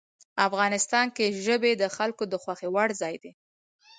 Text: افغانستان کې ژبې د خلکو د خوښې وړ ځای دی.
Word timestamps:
افغانستان 0.47 1.05
کې 1.15 1.25
ژبې 1.45 1.71
د 1.81 1.83
خلکو 1.95 2.23
د 2.31 2.35
خوښې 2.43 2.69
وړ 2.71 2.89
ځای 3.01 3.15
دی. 3.23 3.31